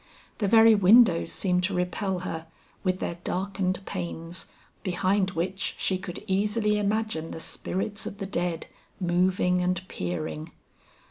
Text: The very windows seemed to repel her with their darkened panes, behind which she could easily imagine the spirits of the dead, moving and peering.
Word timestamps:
The 0.39 0.47
very 0.47 0.73
windows 0.73 1.31
seemed 1.31 1.63
to 1.65 1.75
repel 1.75 2.21
her 2.21 2.47
with 2.83 2.97
their 2.97 3.19
darkened 3.23 3.85
panes, 3.85 4.47
behind 4.81 5.29
which 5.33 5.75
she 5.77 5.99
could 5.99 6.23
easily 6.25 6.79
imagine 6.79 7.29
the 7.29 7.39
spirits 7.39 8.07
of 8.07 8.17
the 8.17 8.25
dead, 8.25 8.65
moving 8.99 9.61
and 9.61 9.87
peering. 9.87 10.53